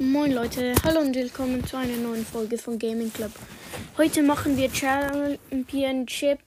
[0.00, 3.32] Moin Leute, hallo und willkommen zu einer neuen Folge von Gaming Club.
[3.98, 6.38] Heute machen wir Championship,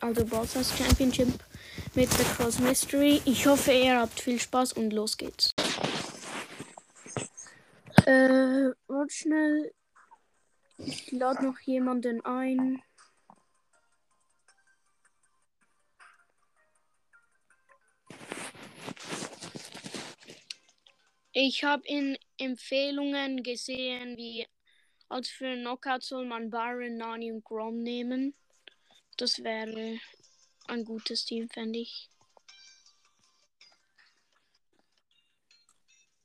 [0.00, 1.28] also Ballstars Championship
[1.94, 3.20] mit The Cross Mystery.
[3.26, 5.50] Ich hoffe, ihr habt viel Spaß und los geht's.
[8.06, 9.74] Äh, warte schnell.
[10.78, 12.80] Ich lade noch jemanden ein.
[21.34, 24.46] Ich habe in Empfehlungen gesehen, wie
[25.08, 28.34] als für Knockout soll man Byron, Nani und Grom nehmen.
[29.16, 29.98] Das wäre
[30.68, 32.10] ein gutes Team, fände ich.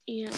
[0.05, 0.29] Ja.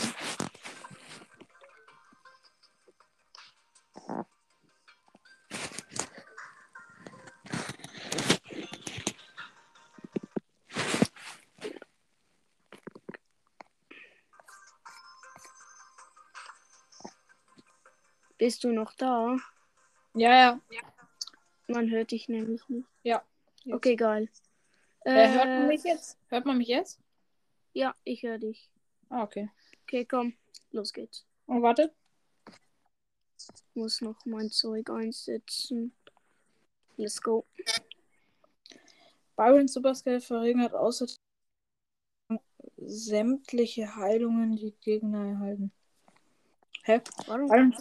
[18.40, 19.38] Bist du noch da?
[20.14, 20.62] Ja, ja.
[21.68, 22.88] Man hört dich nämlich nicht.
[23.04, 23.22] Ja.
[23.66, 23.76] Jetzt.
[23.76, 24.30] Okay, geil.
[25.02, 26.18] Äh, hört man mich jetzt?
[26.30, 27.02] Hört man mich jetzt?
[27.74, 28.72] Ja, ich höre dich.
[29.10, 29.50] Ah, okay.
[29.84, 30.38] Okay, komm.
[30.72, 31.26] Los geht's.
[31.48, 31.94] Oh, warte.
[32.48, 35.94] Ich muss noch mein Zeug einsetzen.
[36.96, 37.46] Let's go.
[39.36, 41.08] Byron Superscale verringert außer
[42.78, 45.74] sämtliche Heilungen, die Gegner erhalten.
[46.84, 47.02] Hä?
[47.28, 47.48] Warum?
[47.48, 47.76] Byron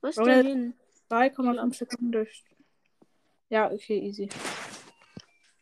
[0.00, 0.74] Was Oder- denn?
[1.10, 2.44] 3,5 Sekunden durch.
[3.50, 4.28] Ja, okay, easy.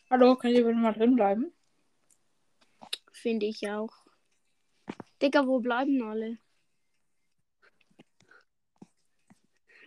[0.08, 1.52] Hallo, könnt ihr bitte mal drin bleiben?
[3.12, 3.92] Finde ich auch.
[5.20, 6.38] Digga, wo bleiben alle?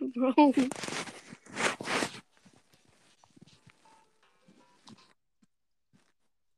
[0.00, 0.52] Bro.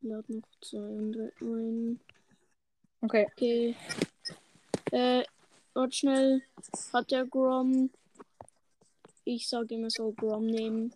[0.01, 2.01] Lad noch zwei andere ein.
[3.01, 3.27] Okay.
[3.33, 3.77] Okay.
[4.93, 5.25] Äh,
[5.75, 6.43] warte schnell.
[6.93, 7.91] Hat der Grom.
[9.25, 10.95] Ich sage immer so Grom nehmen.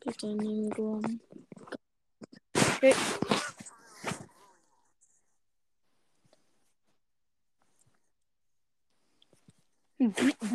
[0.00, 1.20] Bitte nehmen Grom.
[2.54, 2.94] Okay.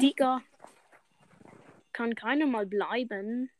[0.01, 0.41] Digga.
[1.91, 3.51] Kann keiner mal bleiben.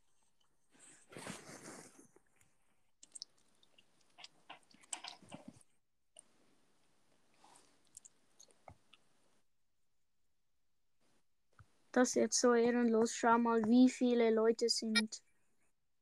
[11.94, 13.14] Das ist jetzt so ehrenlos.
[13.14, 15.22] Schau mal, wie viele Leute sind.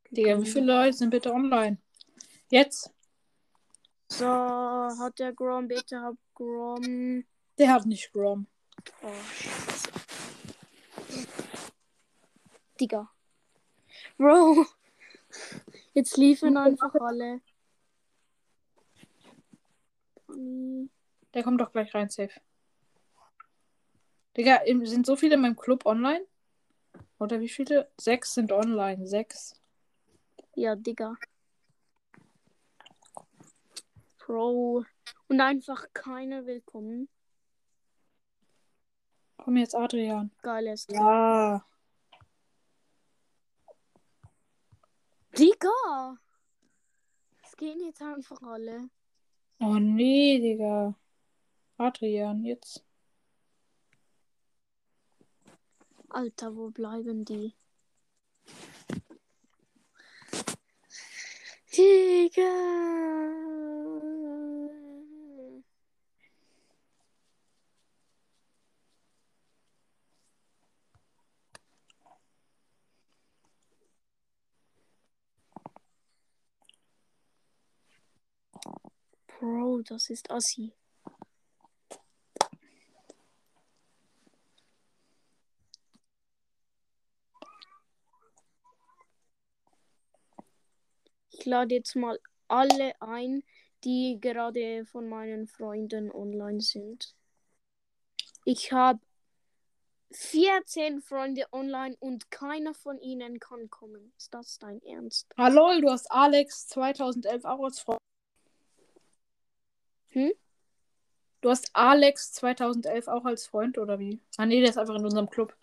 [0.09, 1.77] Digga, wie viele Leute sind bitte online?
[2.49, 2.89] Jetzt?
[4.07, 7.25] So, hat der Grom, bitte hab Grom.
[7.57, 8.47] Der hat nicht Grom.
[9.01, 9.89] Oh, Scheiße.
[12.79, 13.11] Digga.
[14.17, 14.65] Bro.
[15.93, 17.41] Jetzt liefen einfach alle.
[21.33, 22.39] Der kommt doch gleich rein, safe.
[24.37, 26.25] Digga, sind so viele in meinem Club online?
[27.19, 27.91] Oder wie viele?
[27.99, 29.05] Sechs sind online.
[29.05, 29.61] Sechs.
[30.55, 31.15] Ja, Digga.
[34.19, 34.85] Bro.
[35.27, 37.09] Und einfach keiner willkommen.
[39.37, 40.31] Komm jetzt, Adrian.
[40.41, 40.87] Geiles.
[40.89, 41.65] Ja.
[45.37, 46.17] Digga!
[47.43, 48.89] Es gehen jetzt einfach alle.
[49.59, 50.95] Oh nee, Digga.
[51.77, 52.83] Adrian, jetzt.
[56.13, 57.53] Alter, wo bleiben die?
[61.73, 62.43] Digga!
[79.27, 80.73] Bro, das ist assi.
[91.41, 93.43] Ich lade jetzt mal alle ein,
[93.83, 97.15] die gerade von meinen Freunden online sind.
[98.45, 98.99] Ich habe
[100.11, 104.13] 14 Freunde online und keiner von ihnen kann kommen.
[104.19, 105.29] Ist das dein Ernst?
[105.35, 108.01] Hallo, du hast Alex 2011 auch als Freund.
[110.09, 110.33] Hm?
[111.41, 114.19] Du hast Alex 2011 auch als Freund, oder wie?
[114.37, 115.55] Ah nee, der ist einfach in unserem Club.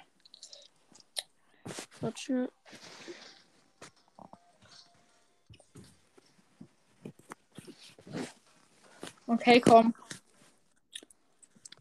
[2.01, 2.49] Warte schnell.
[9.29, 9.95] Okay, komm.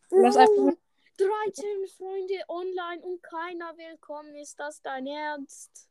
[0.10, 0.54] Lass einfach.
[0.54, 0.78] Uh,
[1.18, 4.36] 13 Freunde online und keiner willkommen.
[4.36, 5.90] Ist das dein Ernst?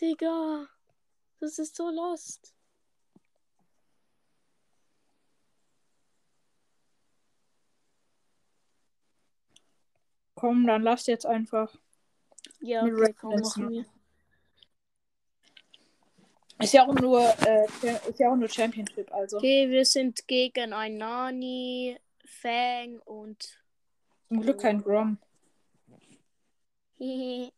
[0.00, 0.68] Digga,
[1.40, 2.54] das ist so lost.
[10.36, 11.74] Komm, dann lass jetzt einfach.
[12.60, 13.97] Ja, okay, komm, machen wir.
[16.60, 17.66] Ist ja auch nur, äh,
[18.08, 19.36] ist ja auch nur Championship, also.
[19.36, 23.62] Okay, wir sind gegen ein Nani, Fang und.
[24.28, 25.18] Zum Glück kein Grom.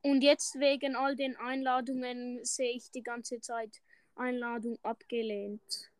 [0.00, 3.82] Und jetzt wegen all den Einladungen sehe ich die ganze Zeit
[4.14, 5.90] Einladung abgelehnt.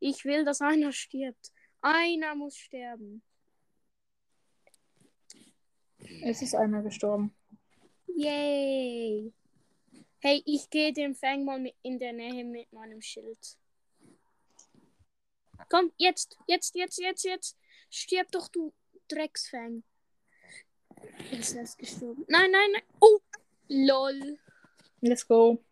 [0.00, 1.50] Ich will, dass einer stirbt.
[1.80, 3.22] Einer muss sterben.
[6.26, 7.34] Es ist einer gestorben.
[8.06, 9.30] Yay.
[10.20, 13.58] Hey, ich gehe dem Fang mal in der Nähe mit meinem Schild.
[15.68, 17.58] Komm, jetzt, jetzt, jetzt, jetzt, jetzt.
[17.90, 18.72] Stirb doch, du
[19.08, 19.82] Drecksfang.
[21.30, 22.24] Ist erst gestorben.
[22.26, 22.82] Nein, nein, nein.
[23.00, 23.20] Oh,
[23.68, 24.38] lol.
[25.02, 25.62] Let's go.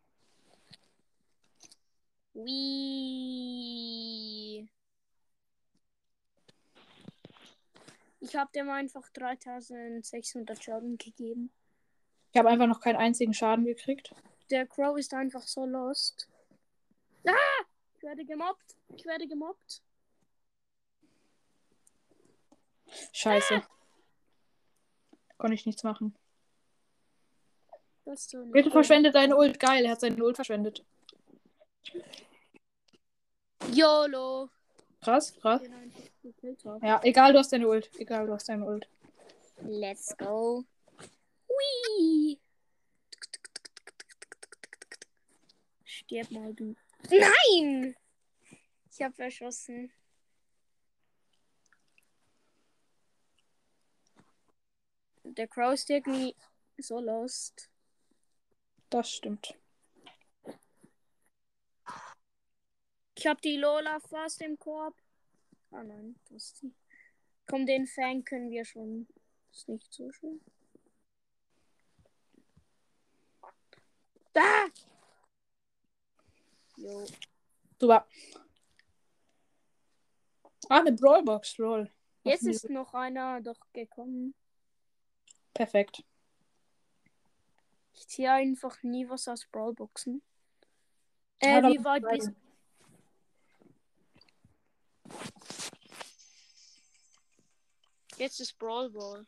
[2.35, 3.63] Wee.
[8.23, 11.53] Ich habe dem einfach 3600 Schaden gegeben.
[12.33, 14.15] Ich habe einfach noch keinen einzigen Schaden gekriegt.
[14.49, 16.29] Der Crow ist einfach so lost.
[17.27, 17.65] Ah!
[17.97, 18.77] Ich werde gemobbt.
[18.95, 19.83] Ich werde gemobbt.
[23.13, 23.63] Scheiße.
[25.37, 26.15] Konnte ich nichts machen.
[28.05, 28.73] So Bitte gut.
[28.73, 29.59] verschwende deine Ult.
[29.59, 30.85] Geil, er hat seine Ult verschwendet.
[33.73, 34.49] YOLO.
[35.01, 35.63] Krass, krass.
[36.83, 37.91] Ja, egal, du hast deine Ult.
[37.99, 38.89] Egal, du hast deine Ult.
[39.63, 40.65] Let's go.
[41.49, 42.39] Wee.
[45.85, 46.75] Stirb mal, du.
[47.11, 47.97] Nein!
[48.91, 49.93] Ich hab verschossen.
[55.25, 56.37] Der Crow ist irgendwie
[56.79, 57.71] so lost.
[58.91, 59.55] Das stimmt.
[63.17, 64.95] Ich hab die Lola fast im Korb.
[65.73, 66.75] Ah nein, das ist die.
[67.47, 69.09] Komm, den Fang können wir schon.
[69.51, 70.41] Ist nicht so schön.
[74.33, 74.67] Da!
[76.77, 77.07] Jo.
[77.81, 78.07] Super.
[80.69, 81.91] Ah, eine Brawlbox, lol.
[82.25, 84.35] Jetzt ist noch einer doch gekommen.
[85.53, 86.05] Perfekt.
[87.95, 90.23] Ich ziehe einfach nie was aus Brawlboxen.
[91.43, 92.33] Ja, Äh, doch, wie weit bist
[98.19, 99.27] Jetzt ist Brawl Ball.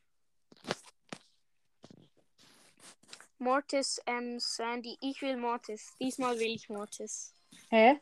[3.39, 4.97] Mortis, ähm, Sandy.
[5.01, 5.95] Ich will Mortis.
[6.01, 7.35] Diesmal will ich Mortis.
[7.71, 8.01] Hä?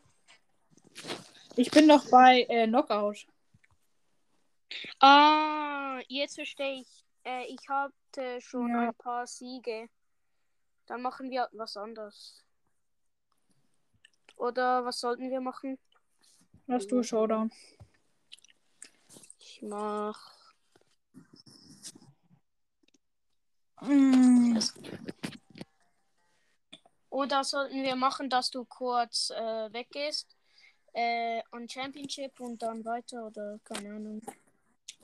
[1.55, 3.25] Ich bin noch bei äh, Knockout.
[4.99, 7.05] Ah, jetzt verstehe ich.
[7.25, 8.89] Äh, ich hatte schon Ja.
[8.89, 9.89] ein paar Siege.
[10.85, 12.43] Dann machen wir was anderes.
[14.35, 15.77] Oder was sollten wir machen?
[16.67, 17.51] Hast du Showdown?
[19.39, 20.31] Ich mach.
[23.81, 24.57] Mm.
[27.09, 30.35] Oder sollten wir machen, dass du kurz äh, weggehst
[30.93, 34.21] äh, an Championship und dann weiter oder keine Ahnung.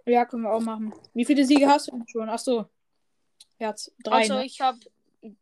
[0.06, 0.94] Ja, können wir auch machen.
[1.14, 2.30] Wie viele Siege hast du denn schon?
[2.30, 2.66] Ach so.
[3.58, 3.92] Herz.
[4.04, 4.22] Drei.
[4.22, 4.46] also ne?
[4.46, 4.80] ich habe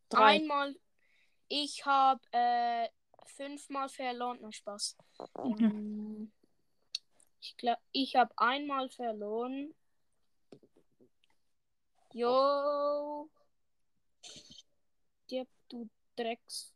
[0.09, 0.37] Drei.
[0.37, 0.75] einmal,
[1.47, 2.87] ich habe äh,
[3.25, 4.39] fünfmal verloren.
[4.41, 4.97] Na Spaß.
[5.43, 6.31] Mhm.
[7.39, 9.73] Ich glaube, ich habe einmal verloren.
[12.13, 13.29] Jo.
[15.25, 16.73] Stirb, du Drecks.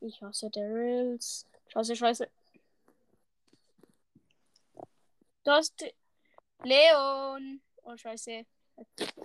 [0.00, 1.46] Ich hasse Daryls.
[1.68, 2.30] Scheiße, scheiße.
[5.44, 5.84] Du hast
[6.62, 7.62] Leon.
[7.82, 8.46] Oh, scheiße.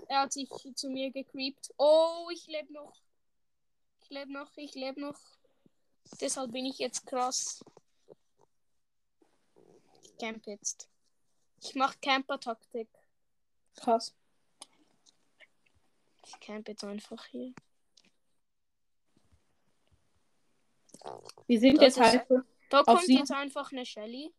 [0.07, 1.73] Er hat sich zu mir gecreept.
[1.77, 2.93] Oh, ich lebe noch.
[4.01, 5.19] Ich lebe noch, ich lebe noch.
[6.19, 7.63] Deshalb bin ich jetzt krass.
[10.03, 10.89] Ich camp jetzt.
[11.61, 12.89] Ich mach Camper-Taktik.
[13.79, 14.13] Krass.
[16.25, 17.53] Ich camp jetzt einfach hier.
[21.47, 22.45] Wir sind Das jetzt ist- halt.
[22.69, 24.31] Da Auf kommt sie- jetzt einfach eine Shelly.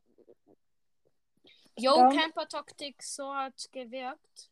[1.77, 2.09] Yo, Ja.
[2.11, 4.51] Camper-Taktik, so hat gewirkt.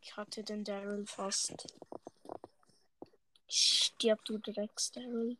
[0.00, 1.66] Ich hatte den Daryl fast.
[3.48, 5.36] Stirb du Drecks, Daryl.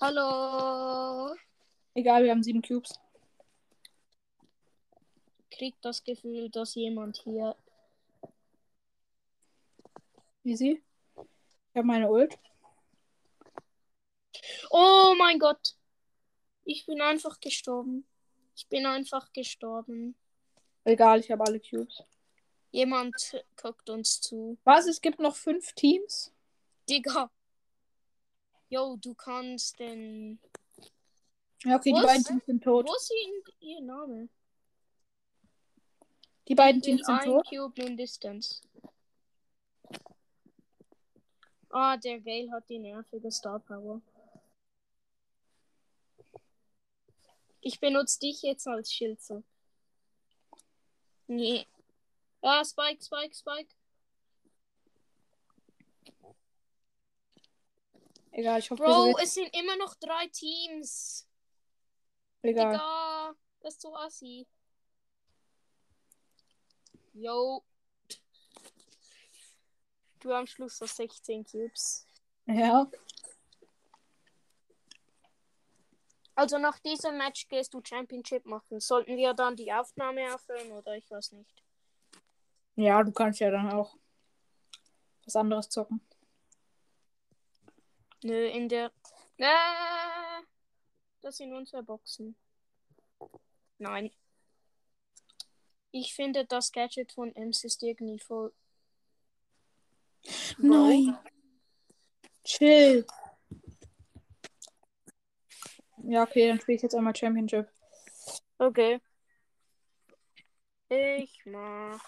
[0.00, 1.34] Hallo.
[1.94, 2.98] Egal, wir haben sieben Cubes.
[5.50, 7.56] Krieg das Gefühl, dass jemand hier.
[10.44, 10.82] Easy.
[11.16, 12.38] Ich habe meine Ult.
[14.70, 15.74] Oh mein Gott.
[16.64, 18.06] Ich bin einfach gestorben.
[18.54, 20.14] Ich bin einfach gestorben.
[20.84, 22.02] Egal, ich habe alle Cubes.
[22.72, 23.14] Jemand
[23.56, 24.58] guckt uns zu.
[24.64, 24.86] Was?
[24.86, 26.32] Es gibt noch fünf Teams?
[26.88, 27.30] Digga.
[28.72, 30.40] Yo, du kannst den.
[31.62, 32.06] Ja, okay, die Was?
[32.06, 32.88] beiden Teams sind tot.
[32.88, 33.12] Wo ist
[33.60, 34.30] ihr, Name?
[36.48, 37.46] Die beiden Teams sind tot.
[37.50, 38.62] Cube in Distance.
[41.68, 44.00] Ah, der Gale hat die nervige Star Power.
[47.60, 49.42] Ich benutze dich jetzt als Schild so.
[51.26, 51.66] Nee.
[52.40, 53.74] Ah, Spike, Spike, Spike.
[58.32, 61.28] Egal, ich hoffe, Bro, es sind immer noch drei Teams.
[62.42, 62.72] Egal.
[62.72, 64.46] Digga, das ist so assi.
[67.12, 67.62] Yo.
[70.20, 72.06] Du am Schluss hast 16 Cubes.
[72.46, 72.90] Ja.
[76.34, 78.80] Also nach diesem Match gehst du Championship machen.
[78.80, 81.62] Sollten wir dann die Aufnahme aufhören oder ich weiß nicht.
[82.76, 83.94] Ja, du kannst ja dann auch
[85.24, 86.00] was anderes zocken.
[88.22, 88.92] Nö, in der.
[89.38, 90.42] Äh,
[91.20, 92.36] das sind unsere Boxen.
[93.78, 94.12] Nein.
[95.90, 98.52] Ich finde das Gadget von ist irgendwie voll.
[100.58, 101.18] Nein.
[102.44, 103.06] Chill.
[106.04, 107.68] Ja, okay, dann spiele ich jetzt einmal Championship.
[108.58, 109.00] Okay.
[110.88, 112.00] Ich mach.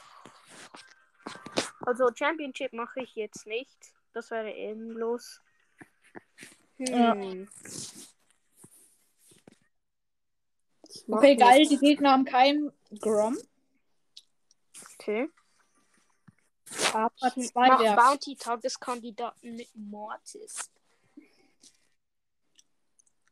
[1.81, 3.95] Also Championship mache ich jetzt nicht.
[4.13, 5.41] Das wäre ehrenlos.
[6.79, 6.87] Hm.
[6.87, 7.15] Ja.
[11.09, 13.37] Okay, geil, die Gegner haben keinen Grom,
[14.95, 15.29] Okay.
[16.93, 18.01] aber Ich zwei mach Werfer.
[18.03, 20.71] Bounty-Tageskandidaten mit Mortis.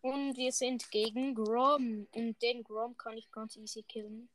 [0.00, 2.08] Und wir sind gegen Grom.
[2.12, 4.28] Und den Grom kann ich ganz easy killen.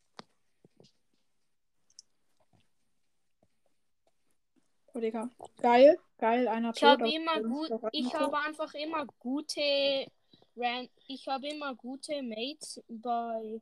[4.98, 5.30] Oh, Digga.
[5.62, 9.62] Geil, geil, einer Ich habe immer gut, ich habe einfach immer gute
[11.06, 13.62] ich habe immer gute Mates bei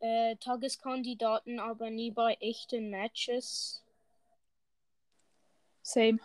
[0.00, 3.82] äh, Tageskandidaten, aber nie bei echten Matches.
[5.80, 6.18] Same.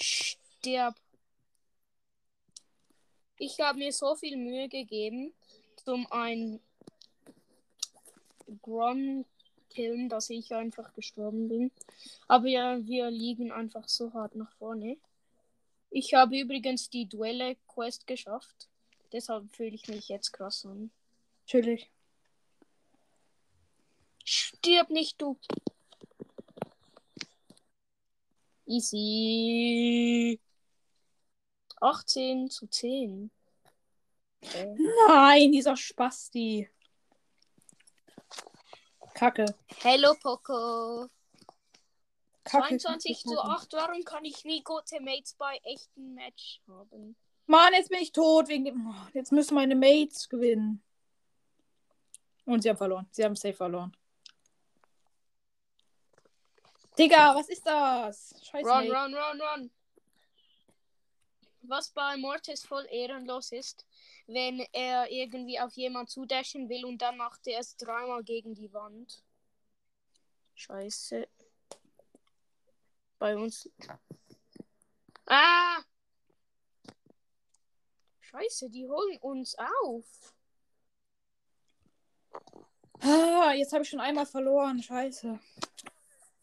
[0.00, 0.96] Stirb.
[3.38, 5.32] Ich habe mir so viel Mühe gegeben,
[5.84, 6.58] zum ein
[8.62, 9.24] Grom
[9.76, 11.70] killen, dass ich einfach gestorben bin.
[12.26, 14.96] Aber ja, wir liegen einfach so hart nach vorne.
[15.90, 18.68] Ich habe übrigens die Duelle-Quest geschafft.
[19.12, 20.90] Deshalb fühle ich mich jetzt krass an.
[21.46, 21.90] Chillig.
[24.24, 25.38] Stirb nicht, du.
[28.66, 30.40] Easy.
[31.80, 33.30] 18 zu 10.
[34.42, 34.76] Okay.
[35.08, 36.68] Nein, dieser Spasti.
[39.16, 39.46] Kacke.
[39.82, 41.08] Hello, Poco.
[42.44, 42.78] Kacke.
[42.78, 43.48] 22 Kacke, zu Kacke.
[43.48, 43.72] 8.
[43.72, 47.16] Warum kann ich nie gute Mates bei echten Match haben?
[47.46, 48.86] Mann, jetzt bin ich tot wegen dem.
[48.90, 50.82] Oh, Jetzt müssen meine Mates gewinnen.
[52.44, 53.08] Und sie haben verloren.
[53.10, 53.96] Sie haben safe verloren.
[56.98, 58.34] Digga, was ist das?
[58.42, 58.68] Scheiße.
[58.68, 58.94] Run, Mate.
[58.94, 59.70] run, run, run.
[61.68, 63.86] Was bei Mortis voll ehrenlos ist,
[64.26, 68.72] wenn er irgendwie auf jemand zudashen will und dann macht er es dreimal gegen die
[68.72, 69.22] Wand.
[70.54, 71.28] Scheiße.
[73.18, 73.68] Bei uns.
[75.26, 75.82] Ah!
[78.20, 80.34] Scheiße, die holen uns auf.
[83.00, 84.82] Ah, jetzt habe ich schon einmal verloren.
[84.82, 85.38] Scheiße.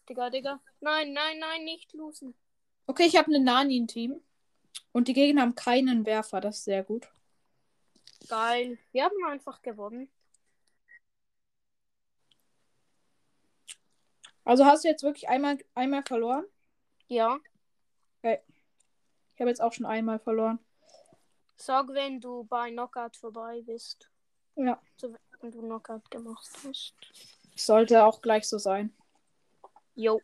[0.07, 0.59] Digga, Digga.
[0.79, 2.35] Nein, nein, nein, nicht losen.
[2.87, 4.21] Okay, ich habe eine Nani im Team.
[4.91, 6.41] Und die Gegner haben keinen Werfer.
[6.41, 7.07] Das ist sehr gut.
[8.27, 8.77] Geil.
[8.91, 10.09] Wir haben einfach gewonnen.
[14.45, 16.45] Also hast du jetzt wirklich einmal, einmal verloren?
[17.07, 17.39] Ja.
[18.21, 20.59] Ich habe jetzt auch schon einmal verloren.
[21.55, 24.09] Sag, wenn du bei Knockout vorbei bist.
[24.55, 24.81] Ja.
[24.97, 26.93] So, wenn du Knockout gemacht hast.
[27.55, 28.93] Sollte auch gleich so sein.
[29.95, 30.21] Jo.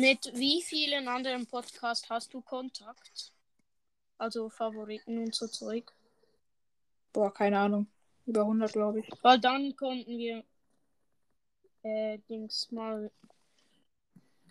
[0.00, 3.32] Mit wie vielen anderen Podcasts hast du Kontakt?
[4.16, 5.92] Also Favoriten und so Zeug.
[7.12, 7.88] Boah, keine Ahnung.
[8.24, 9.10] Über 100, glaube ich.
[9.22, 10.44] Weil dann konnten wir
[11.82, 13.10] äh, Dings mal.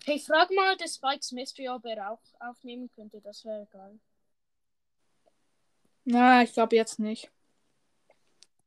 [0.03, 3.21] Hey, frag mal des Spikes Mystery, ob er auch aufnehmen könnte.
[3.21, 3.97] Das wäre geil.
[6.03, 7.31] Na, ich glaube jetzt nicht.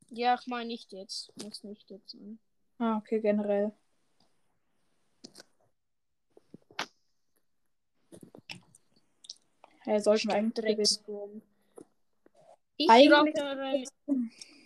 [0.08, 1.30] Ja, ich meine nicht jetzt.
[1.44, 2.38] Muss nicht jetzt sein.
[2.78, 3.70] Ah, okay, generell.
[9.82, 11.42] Hey, sollten wir eigentlich gewinnen.
[12.76, 13.84] Ich Eigentlich- rackere,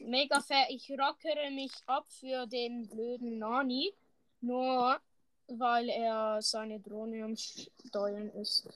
[0.00, 0.66] mega fair.
[0.70, 3.92] Ich rockere mich ab für den blöden Nani.
[4.40, 5.00] Nur
[5.46, 8.68] weil er seine Drohne am Steuern ist.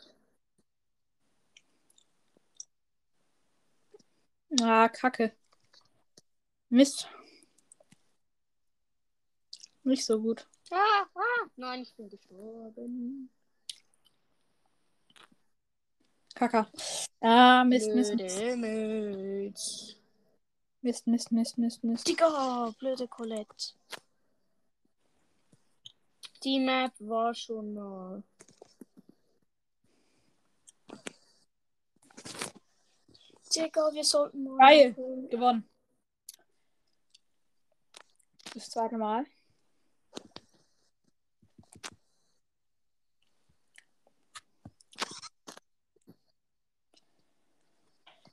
[4.62, 5.32] Ah, Kacke.
[6.70, 7.08] Mist.
[9.84, 10.46] Nicht so gut.
[10.70, 13.30] Ah, ah, nein, ich bin gestorben.
[16.38, 16.66] Kacke.
[17.20, 19.96] Ah, Mist, Mist, Mist.
[20.82, 22.06] Mist, Mist, Mist, Mist, Mist.
[22.06, 23.74] Digga, blöde Colette.
[26.44, 28.22] Die Map war schon mal.
[33.52, 34.58] Digga, wir sollten mal.
[34.58, 34.94] Geil.
[35.28, 35.68] Gewonnen.
[38.54, 39.26] Das zweite Mal.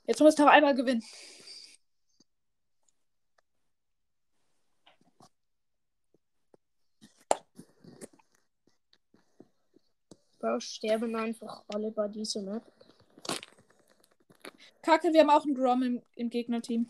[0.07, 1.03] Jetzt muss noch einmal gewinnen.
[10.39, 12.63] Bro, sterben einfach alle bei dieser Map.
[14.83, 16.87] Kacke, wir haben auch einen Grom im, im Gegnerteam.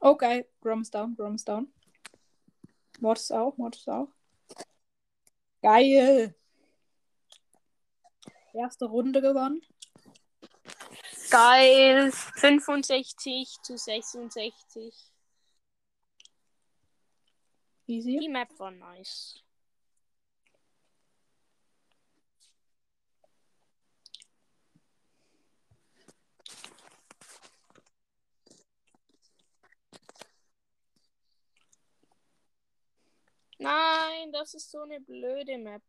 [0.00, 0.48] Oh, geil.
[0.62, 1.70] Grom ist down, Grom ist down.
[3.00, 4.08] Mord ist auch, Mord ist auch.
[5.60, 6.34] Geil.
[8.54, 9.60] Erste Runde gewonnen.
[11.32, 12.12] Geil.
[12.12, 14.94] 65 zu 66.
[17.86, 18.18] Easy.
[18.18, 19.42] Die Map war nice.
[33.58, 35.82] Nein, das ist so eine blöde Map.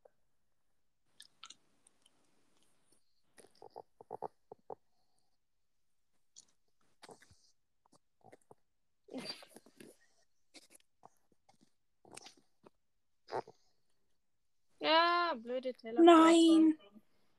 [15.35, 16.01] Blöde Teller.
[16.01, 16.77] Nein.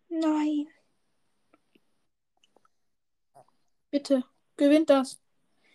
[0.09, 0.69] Nein.
[3.91, 4.25] Bitte,
[4.57, 5.21] gewinnt das.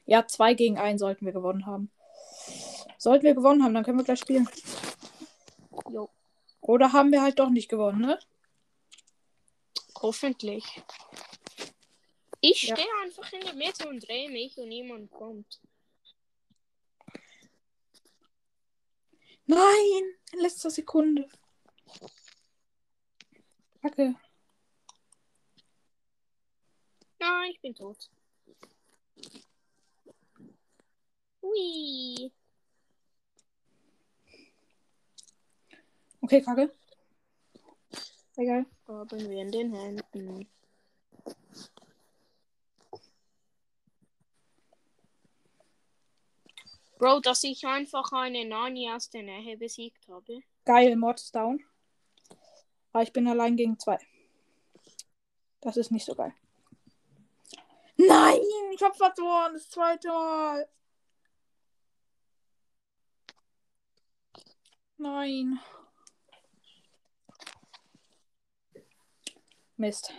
[0.05, 1.91] Ja, zwei gegen einen sollten wir gewonnen haben.
[2.97, 4.49] Sollten wir gewonnen haben, dann können wir gleich spielen.
[5.89, 6.09] Jo,
[6.61, 8.19] Oder haben wir halt doch nicht gewonnen, ne?
[10.01, 10.81] hoffentlich.
[12.41, 12.75] Ich Ja.
[12.75, 15.59] stehe einfach in der Mitte und drehe mich und niemand kommt.
[19.45, 21.27] Nein, in letzter Sekunde.
[23.81, 24.15] Kacke.
[27.19, 28.09] Nein, ich bin tot.
[31.41, 32.31] Hui.
[36.21, 36.71] Okay, Kacke.
[38.35, 38.65] Egal.
[38.87, 40.47] Haben wir in den Händen.
[46.97, 50.41] Bro, dass ich einfach eine Nani aus der Nähe besiegt habe.
[50.65, 51.63] Geil, Mod ist down.
[52.91, 53.99] Aber ich bin allein gegen zwei.
[55.61, 56.33] Das ist nicht so geil.
[57.97, 58.39] Nein,
[58.73, 59.53] ich hab verloren.
[59.53, 60.69] Das zweite Mal.
[64.97, 65.59] Nein.
[69.77, 70.13] Mist.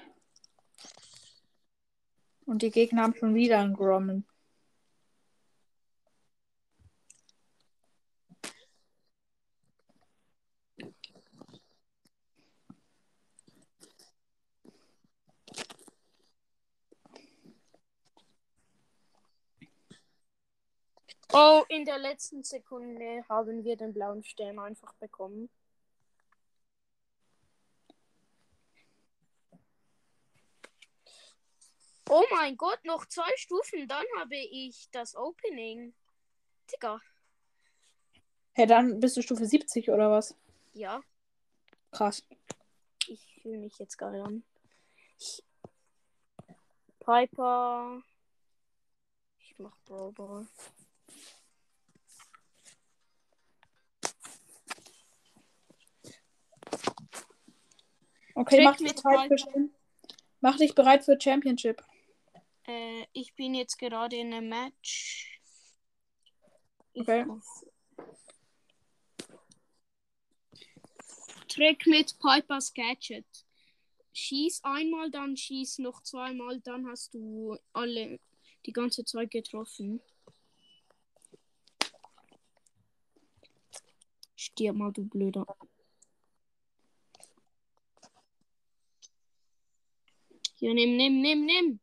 [2.47, 4.27] Und die Gegner haben schon wieder einen Grommen.
[21.33, 25.49] Oh, in der letzten Sekunde haben wir den blauen Stern einfach bekommen.
[32.09, 35.95] Oh mein Gott, noch zwei Stufen, dann habe ich das Opening.
[36.73, 37.01] Digga,
[38.53, 40.35] Hey, dann bist du Stufe 70 oder was?
[40.73, 41.01] ja,
[41.93, 42.25] Krass.
[43.07, 44.43] ich fühle mich jetzt geil an.
[45.19, 45.43] Ich...
[46.99, 48.03] Piper.
[49.39, 50.47] Ich mach Brawl
[58.41, 59.69] Okay, mach dich, bereit für,
[60.41, 61.85] mach dich bereit für Championship.
[62.67, 65.43] Äh, ich bin jetzt gerade in einem Match.
[66.95, 67.27] Ich Okay.
[71.49, 73.27] Trick mit Piper's Gadget.
[74.15, 78.21] Schieß einmal, dann schieß noch zweimal, dann hast du alle
[78.65, 80.01] die ganze Zeit getroffen.
[84.35, 85.45] Stirb mal, du Blöder.
[90.61, 91.81] Hier, nimm, nimm, nimm, nimm.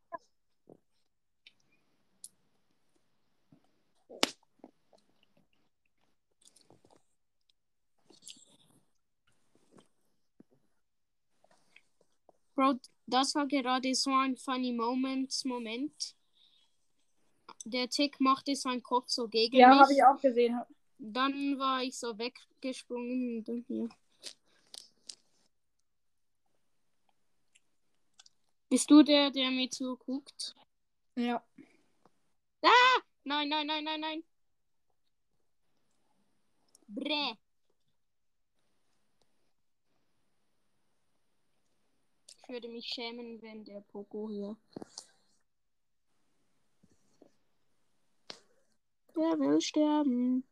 [12.53, 12.75] Bro,
[13.07, 16.15] das war gerade so ein funny Moments Moment.
[17.65, 19.77] Der Tick machte seinen Kopf so gegen ja, mich.
[19.77, 20.61] Ja, habe ich auch gesehen.
[20.99, 23.89] Dann war ich so weggesprungen und dann hier.
[28.69, 30.55] Bist du der, der mir zuguckt?
[31.15, 31.41] Ja.
[33.23, 34.23] Nein, nein, nein, nein, nein.
[36.87, 37.35] Bräh.
[42.41, 44.55] Ich würde mich schämen, wenn der Poco hier.
[49.15, 50.43] Der will sterben.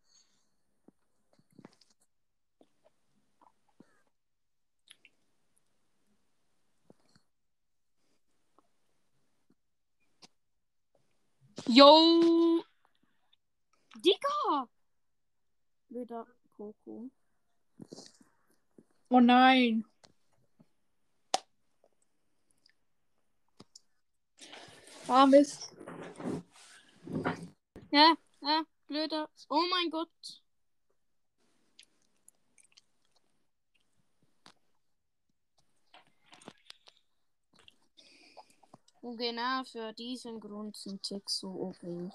[11.68, 12.64] Yo!
[13.96, 14.68] Digga!
[15.90, 16.26] Blöder
[16.56, 17.10] Poco.
[19.10, 19.84] Oh nein.
[25.08, 25.72] Ah, Mist.
[27.92, 29.30] Ja, ja, blöder.
[29.50, 30.45] Oh mein Gott.
[39.06, 42.12] Und genau für diesen Grund sind Ticks so OP.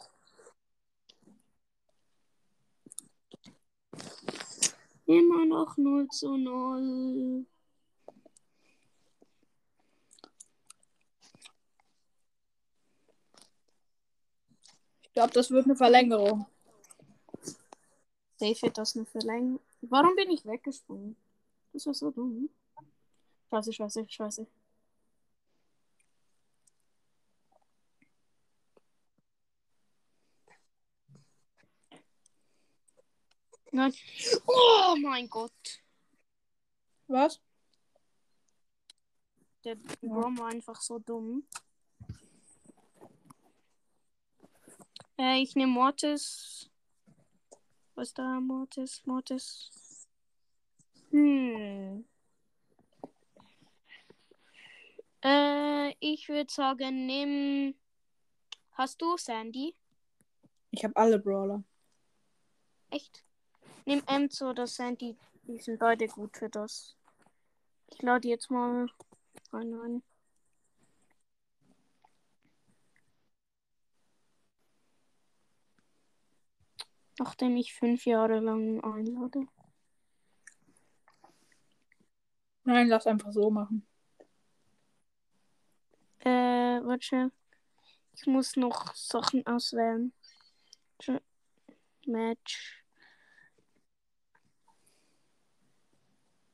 [5.07, 7.47] Immer noch 0 zu 0.
[15.03, 16.45] Ich glaube, das wird eine Verlängerung.
[18.37, 19.61] Safe wird das eine Verlängerung.
[19.83, 21.15] Warum bin ich weggesprungen?
[21.73, 22.51] Das war so dumm.
[23.49, 24.49] Scheiße, scheiße, scheiße.
[33.73, 33.95] Nein.
[34.47, 35.83] Oh mein Gott.
[37.07, 37.41] Was?
[39.65, 41.45] Der Brom war einfach so dumm.
[45.19, 46.71] Äh, ich nehme Mortis.
[47.95, 48.41] Was ist da?
[48.41, 50.09] Mortis, Mortis.
[51.11, 52.05] Hm.
[55.23, 57.75] Äh, ich würde sagen, nimm.
[58.73, 59.77] Hast du Sandy?
[60.71, 61.63] Ich habe alle Brawler.
[62.89, 63.23] Echt?
[63.91, 65.19] Nimm Ems oder Sandy.
[65.49, 66.95] Die sind beide gut für das.
[67.89, 68.87] Ich lade jetzt mal
[69.53, 69.75] rein.
[69.75, 70.03] rein.
[77.19, 79.49] Nachdem ich fünf Jahre lang einlade.
[82.63, 83.85] Nein, lass einfach so machen.
[86.21, 87.33] Äh, warte.
[88.13, 90.13] Ich muss noch Sachen auswählen.
[92.07, 92.80] Match.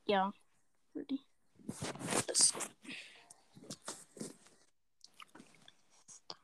[0.07, 0.33] Ja.
[2.27, 2.53] Das.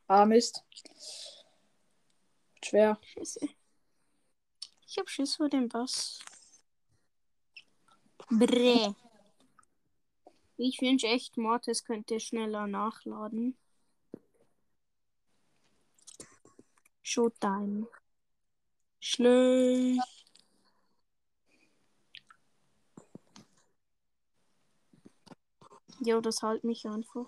[0.07, 0.63] Ah, Mist.
[2.63, 2.99] Schwer.
[3.01, 3.39] Scheiße.
[4.85, 6.19] Ich hab Schiss vor dem Bass.
[8.29, 8.93] Brä.
[10.57, 13.57] Ich wünsche echt, Mortis könnte schneller nachladen.
[17.01, 17.87] Showtime.
[18.99, 20.22] Schlecht.
[25.99, 27.27] Jo, das halt mich einfach.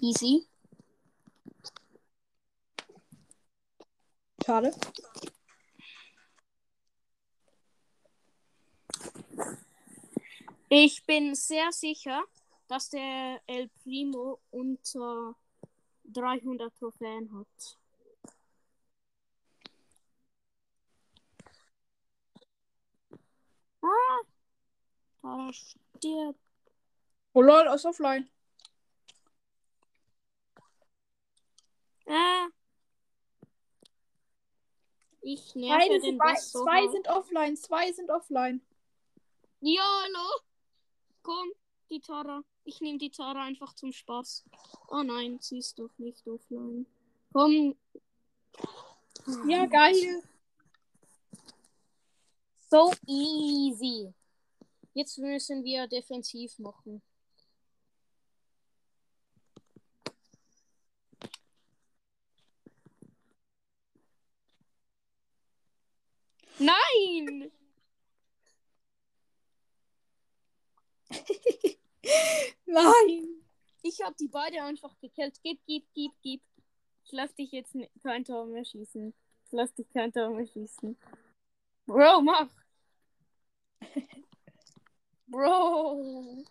[0.00, 0.48] Easy.
[4.44, 4.72] Schade.
[10.68, 12.24] Ich bin sehr sicher,
[12.66, 15.36] dass der El Primo unter
[16.12, 17.78] 300 Trophäen hat.
[23.82, 24.20] Ah!
[25.22, 26.38] Da stirbt.
[27.32, 28.28] Oh lol, ist offline.
[32.06, 32.48] Ah!
[35.22, 38.60] Ich nerve Beide den sind, Bass so zwei sind offline, zwei sind offline.
[39.60, 40.28] Ja, hallo.
[41.22, 41.52] Komm,
[41.90, 42.42] die Tara.
[42.64, 44.44] Ich nehme die Tara einfach zum Spaß.
[44.88, 46.86] Oh nein, sie ist doch nicht offline.
[47.32, 47.76] Komm.
[49.48, 50.22] Ja, geil.
[52.70, 54.14] So easy.
[54.94, 57.02] Jetzt müssen wir defensiv machen.
[66.58, 67.50] Nein!
[72.66, 73.42] Nein.
[73.82, 75.40] Ich habe die beide einfach gekillt.
[75.42, 76.40] Gib, gib, gib, gib.
[77.04, 79.12] Ich lass dich jetzt kein Tor mehr schießen.
[79.44, 80.96] Ich lass dich kein Tor mehr schießen.
[81.86, 82.48] Bro, mach!
[85.26, 86.44] Bro!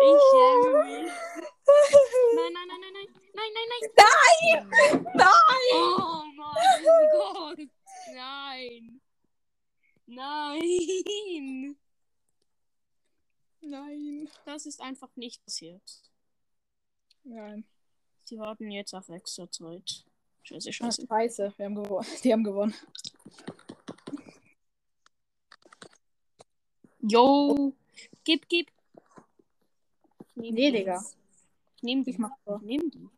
[0.00, 1.12] Ich schäme mich.
[2.34, 3.08] Nein, nein, nein, nein, nein.
[3.34, 5.06] Nein, nein, nein.
[5.14, 5.72] Nein!
[5.74, 7.58] Oh mein Gott.
[8.14, 9.00] Nein.
[10.06, 11.76] Nein.
[13.68, 14.28] Nein.
[14.44, 15.82] Das ist einfach nicht passiert.
[17.24, 17.64] Nein.
[18.24, 20.04] Sie warten jetzt auf extra Zeit.
[20.42, 21.06] Scheiße, Ah, scheiße.
[21.06, 22.06] Scheiße, wir haben gewonnen.
[22.24, 22.74] Die haben gewonnen.
[27.00, 27.72] Yo.
[28.24, 28.70] Gib, gib.
[30.34, 31.04] Nehm Nee, die Digga.
[31.82, 32.10] nehm die.
[32.10, 32.58] Ich mach so.
[32.58, 33.08] Nehm die.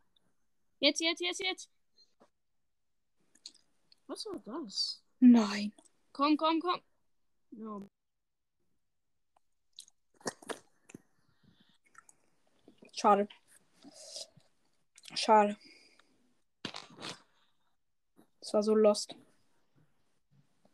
[0.79, 1.69] Jetzt, jetzt, jetzt, jetzt.
[4.07, 5.01] Was war das?
[5.19, 5.71] Nein.
[6.11, 6.81] Komm, komm, komm.
[7.51, 7.89] No.
[12.91, 13.27] Schade.
[15.15, 15.57] Schade.
[18.39, 19.15] Es war so lost.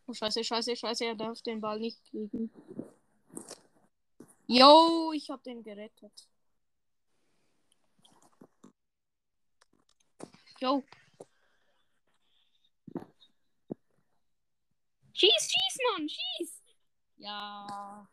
[0.08, 2.50] Oh, scheiße, scheiße, scheiße, er darf den Ball nicht kriegen.
[4.48, 6.28] Yo, ich hab den gerettet.
[10.60, 10.84] Yo.
[15.14, 16.64] Schieß, schieß, Mann, schieß.
[17.18, 18.08] Ja.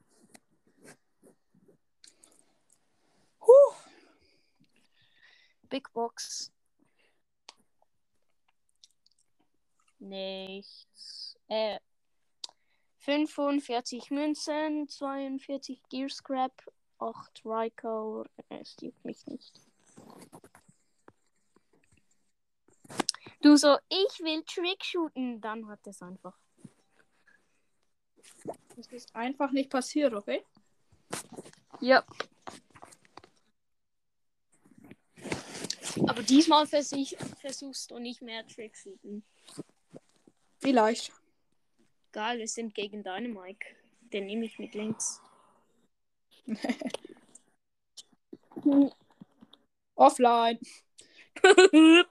[3.40, 3.84] Huh.
[5.68, 6.53] Big Box.
[9.98, 11.37] Nichts.
[11.48, 11.79] Äh.
[12.98, 16.53] 45 Münzen, 42 Gear Scrap,
[16.98, 18.24] 8 Ryko.
[18.48, 19.61] Es juckt mich nicht.
[23.42, 25.38] Du so, ich will Trick shooten.
[25.40, 26.38] Dann hat es einfach.
[28.77, 30.42] Das ist einfach nicht passiert, okay?
[31.81, 32.03] Ja.
[36.00, 39.24] Aber diesmal versuch, versuchst du nicht mehr Trick shooten.
[40.59, 41.12] Vielleicht.
[42.11, 43.66] Egal, wir sind gegen Dynamike.
[44.12, 45.20] Den nehme ich mit links.
[49.96, 50.59] Offline.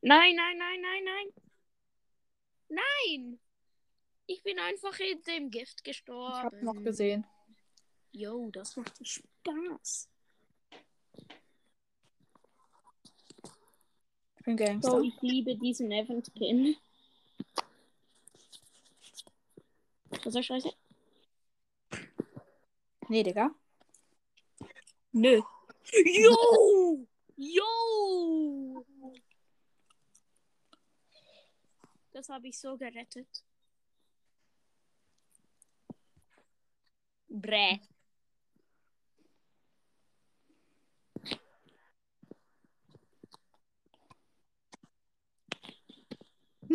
[0.00, 1.32] Nein, nein, nein, nein, nein.
[2.68, 3.40] Nein!
[4.26, 6.34] Ich bin einfach in dem Gift Ich gestorben.
[6.34, 7.26] hab noch gesehen.
[8.12, 10.08] Yo, das macht Spaß.
[14.48, 14.90] Bin Gangster.
[14.90, 16.74] So, ich liebe diesen Event Pin.
[20.24, 20.70] Was ist scheiße?
[23.08, 23.50] Nee, Digga.
[25.12, 25.40] Nö.
[25.92, 27.06] Yo!
[27.36, 28.84] Yo!
[32.12, 33.28] Das habe ich so gerettet.
[37.28, 37.80] Bräh.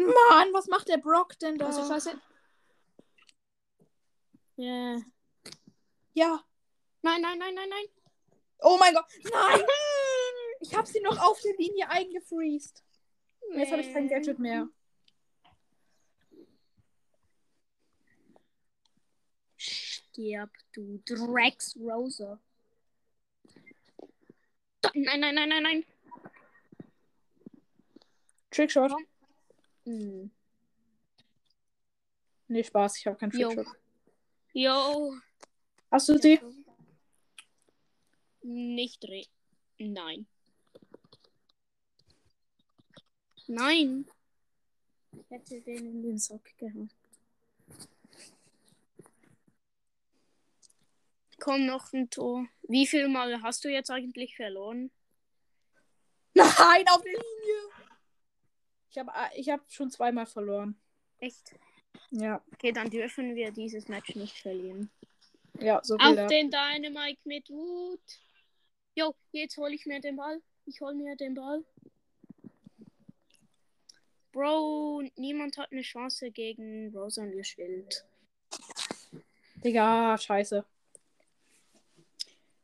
[0.07, 1.69] Mann, was macht der Brock denn da?
[1.69, 2.19] Ist scheiße?
[4.57, 4.97] Ja.
[6.13, 6.43] Ja.
[7.01, 7.85] Nein, nein, nein, nein, nein.
[8.59, 9.05] Oh mein Gott.
[9.31, 9.61] Nein!
[10.65, 12.85] Ich hab sie noch auf der Linie eingefriest.
[13.53, 14.69] Jetzt habe ich kein Gadget mehr.
[19.57, 21.01] Stirb, du.
[24.81, 25.85] Da- Nein, nein, nein, nein, nein.
[28.51, 28.91] Trickshot.
[29.85, 30.31] Hm.
[32.47, 33.49] Nee, Spaß, ich habe keinen Jo.
[33.49, 33.75] Trickshot.
[34.53, 35.15] Yo.
[35.91, 36.39] Hast du sie?
[38.41, 39.25] Nicht re.
[39.79, 40.27] Nein.
[43.47, 44.05] Nein.
[45.11, 46.95] Ich hätte den in den Sack gehabt.
[51.39, 52.47] Komm, noch ein Tor.
[52.63, 54.91] Wie viel Mal hast du jetzt eigentlich verloren?
[56.33, 57.82] Nein, auf der Linie.
[58.93, 60.75] Ich habe ich hab schon zweimal verloren.
[61.19, 61.55] Echt?
[62.11, 64.91] Ja, Okay, dann dürfen wir dieses Match nicht verlieren.
[65.59, 67.99] ja, so Auf den Dynamite mit Wut.
[68.93, 70.41] Jo, jetzt hole ich mir den Ball.
[70.65, 71.63] Ich hole mir den Ball.
[74.31, 78.05] Bro, niemand hat eine Chance gegen Rosan Schild.
[79.63, 80.63] Digga, scheiße.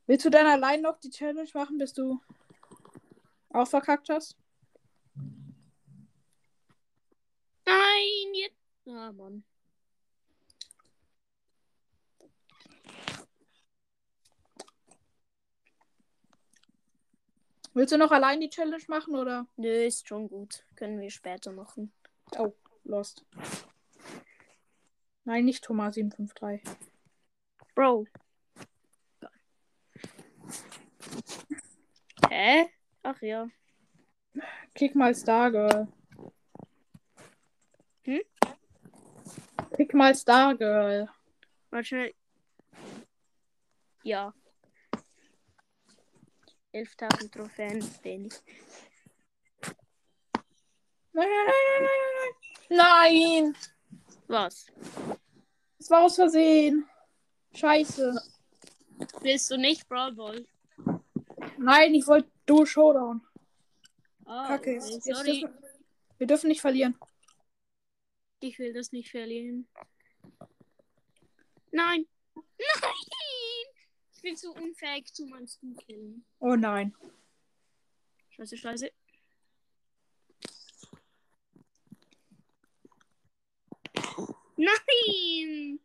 [0.06, 2.20] Willst du dann allein noch die Challenge machen, bis du
[3.50, 4.36] auch verkackt hast?
[7.70, 8.56] Nein, jetzt.
[8.86, 9.44] Ah, Mann.
[17.72, 19.46] Willst du noch allein die Challenge machen oder?
[19.56, 20.64] Nö, ist schon gut.
[20.74, 21.92] Können wir später machen.
[22.36, 22.52] Oh,
[22.82, 23.24] lost.
[25.24, 26.62] Nein, nicht Thomas 753.
[27.76, 28.06] Bro.
[32.28, 32.68] Hä?
[33.04, 33.48] Ach ja.
[34.74, 35.86] Kick mal Stargirl.
[38.04, 38.20] Hm?
[39.76, 41.08] Kick mal Stargirl.
[41.70, 42.14] Warte schnell.
[44.02, 44.34] Ja.
[46.72, 48.32] 11.000 Trophäen ist wenig.
[51.12, 51.88] Nein, nein, nein, nein, nein,
[52.68, 53.52] nein.
[53.52, 53.56] Nein!
[54.28, 54.66] Was?
[55.78, 56.88] Es war aus Versehen.
[57.52, 58.22] Scheiße.
[59.20, 60.46] Willst du nicht Brawl Ball?
[61.58, 63.20] Nein, ich wollte Duo Showdown.
[64.24, 64.76] Oh, Kacke.
[64.76, 65.40] okay, sorry.
[65.40, 65.58] dürfen,
[66.18, 66.96] wir dürfen nicht verlieren.
[68.42, 69.68] Ich will das nicht verlieren.
[71.72, 72.06] Nein!
[72.34, 73.66] Nein!
[74.14, 76.24] Ich bin zu unfähig zu Monster killen.
[76.38, 76.94] Oh nein.
[78.30, 78.90] Scheiße, scheiße.
[84.56, 85.80] Nein!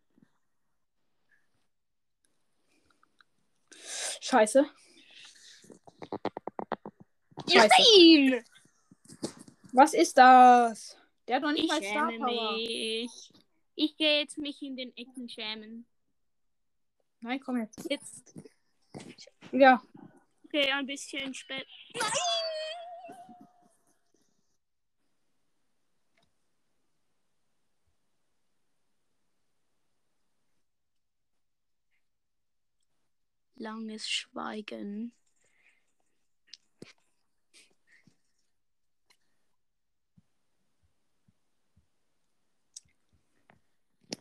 [4.21, 4.69] Scheiße.
[7.47, 7.67] Scheiße.
[7.67, 8.45] Nein!
[9.73, 10.97] Was ist das?
[11.27, 12.53] Der hat noch nicht Ich mal Star Power.
[12.53, 13.33] mich.
[13.75, 15.85] Ich gehe jetzt mich in den Ecken schämen.
[17.19, 17.89] Nein, komm jetzt.
[17.89, 18.35] Jetzt.
[19.51, 19.81] Ja.
[20.45, 21.67] Okay, ein bisschen spät.
[21.93, 22.11] Nein!
[33.57, 35.13] Langes Schweigen.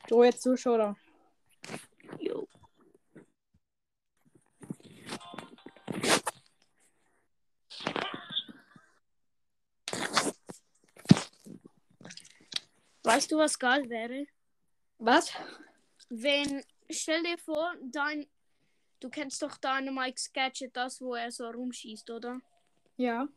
[0.09, 0.97] Duo Showdown.
[2.19, 2.47] Jo.
[13.03, 14.27] Weißt du, was geil wäre?
[14.99, 15.33] Was?
[16.09, 18.27] Wenn, stell dir vor, dein,
[19.01, 22.41] du kennst doch Dynamite's Gadget, das, wo er so rumschießt, oder?
[22.97, 23.29] Ja.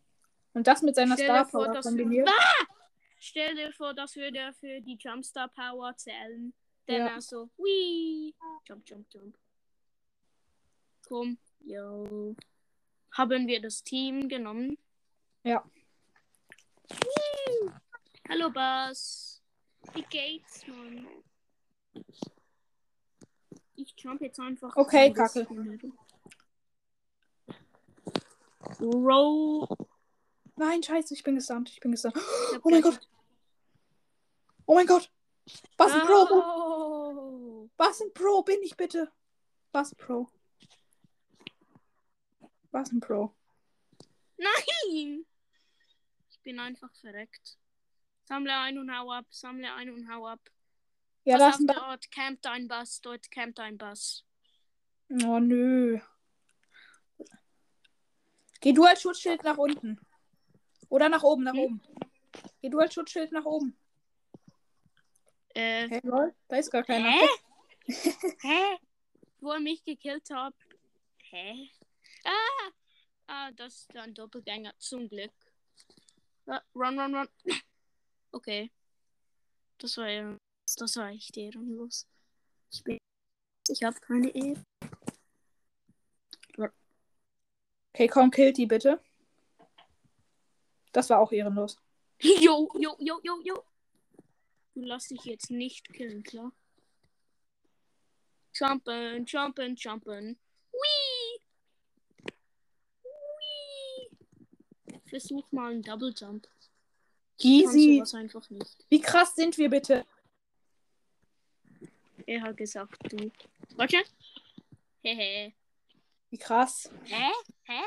[0.53, 2.29] Und das mit seiner Star Power kombiniert.
[3.19, 6.53] Stell dir vor, das würde er für die Jumpstar Power zählen.
[6.85, 7.07] Dann Ja.
[7.07, 8.33] er so, wii,
[8.65, 9.37] jump, jump, jump.
[11.07, 12.35] Komm, yo.
[13.11, 14.77] Haben wir das Team genommen?
[15.43, 15.63] Ja.
[16.89, 17.71] Wii.
[18.29, 19.41] Hallo, Bass.
[19.93, 21.07] Wie geht's, Mann?
[23.75, 24.75] Ich jump jetzt einfach.
[24.75, 25.47] Okay, Kacke.
[25.47, 25.79] herum.
[30.57, 31.69] Nein, scheiße, ich bin gestunt.
[31.69, 32.17] Ich bin gestunt.
[32.63, 32.99] Oh mein Gott.
[34.65, 35.11] Oh mein Gott.
[35.77, 36.27] Was ein Pro.
[36.31, 37.69] Oh.
[37.77, 39.11] Was ein Pro bin ich bitte.
[39.71, 40.27] Was ein Pro.
[42.71, 43.35] Was ein Pro.
[44.37, 45.25] Nein!
[46.29, 47.57] Ich bin einfach verreckt.
[48.25, 50.41] Sammle ein und hau ab, sammle ein und hau ab.
[51.23, 54.25] Ja, Pass das ist ein dort campt ein Bus, dort campt ein Bus.
[55.23, 55.99] Oh nö.
[58.59, 59.99] Geh du als Schutzschild nach unten.
[60.89, 61.59] Oder nach oben, nach Hm?
[61.59, 61.81] oben.
[62.61, 63.77] Geh du als Schutzschild nach oben.
[65.55, 67.09] Äh, Hey, lol, da ist gar keiner.
[67.09, 67.27] hä?
[68.41, 68.77] hä?
[69.39, 70.53] Wo er mich gekillt hat.
[71.29, 71.69] Hä?
[72.23, 72.71] Ah!
[73.27, 75.33] Ah, das ist ein Doppelgänger, zum Glück.
[76.45, 77.27] Ah, Run, run, run.
[78.31, 78.71] Okay.
[79.79, 80.37] Das war ja,
[80.77, 82.05] das war echt ehrenlos.
[82.71, 82.97] Ich bin,
[83.69, 84.61] ich habe keine Ehre.
[87.93, 88.99] Okay, komm, killt die bitte.
[90.91, 91.77] Das war auch ehrenlos.
[92.19, 93.63] Jo, jo, jo, jo, jo.
[94.73, 96.51] Du lass dich jetzt nicht killen, klar?
[98.53, 100.39] Jumpen, jumpen, jumpen.
[100.71, 101.41] Whee!
[103.03, 104.09] Whee!
[105.05, 106.47] Versuch mal einen Double Jump.
[107.39, 108.01] Easy.
[108.15, 108.83] einfach nicht.
[108.89, 110.03] Wie krass sind wir bitte?
[112.25, 113.31] Er hat gesagt, du.
[113.75, 113.97] Warte.
[115.03, 115.53] Hehe.
[116.31, 116.89] Wie krass.
[117.05, 117.29] Hä?
[117.63, 117.81] Hä?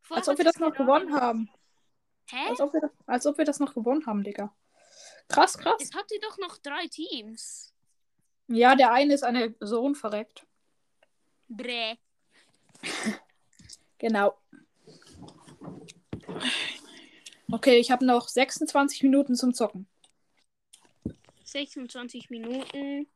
[0.00, 1.50] Vorher Als ob wir das noch gerade- gewonnen haben.
[2.30, 2.48] Hä?
[2.48, 4.54] Als ob, wir das, als ob wir das noch gewonnen haben, Digga.
[5.28, 5.80] Krass, krass.
[5.80, 7.72] Es hatte doch noch drei Teams.
[8.48, 10.46] Ja, der eine ist eine Person verreckt.
[11.48, 11.96] Bräh.
[13.98, 14.36] Genau.
[17.50, 19.86] Okay, ich habe noch 26 Minuten zum Zocken.
[21.44, 23.06] 26 Minuten.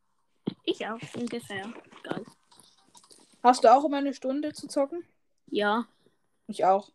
[0.64, 1.70] Ich auch ungefähr.
[2.04, 2.24] Geil.
[3.42, 5.04] Hast du auch immer eine Stunde zu zocken?
[5.48, 5.86] Ja.
[6.46, 6.90] Ich auch.